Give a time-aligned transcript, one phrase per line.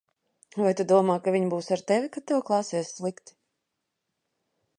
[0.61, 3.41] Vai tu domā, ka viņa būs ar tevi, kad tev klāsies slikti?